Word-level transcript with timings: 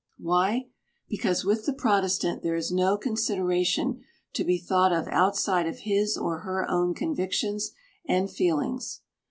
Why? 0.17 0.65
Because 1.09 1.45
with 1.45 1.67
the 1.67 1.73
Protestant 1.73 2.41
there 2.41 2.55
is 2.55 2.71
no 2.71 2.97
consideration 2.97 4.03
to 4.33 4.43
be 4.43 4.57
thought 4.57 4.91
of 4.91 5.07
outside 5.09 5.67
of 5.67 5.81
his 5.81 6.17
or 6.17 6.39
her 6.39 6.67
own 6.67 6.95
convictions 6.95 7.73
and 8.07 8.27
feelings. 8.27 9.01